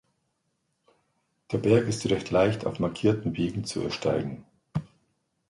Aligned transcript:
Der 1.51 1.59
Berg 1.59 1.87
ist 1.87 2.07
recht 2.09 2.31
leicht 2.31 2.65
auf 2.65 2.79
markierten 2.79 3.37
Wegen 3.37 3.65
zu 3.65 3.81
ersteigen. 3.83 4.45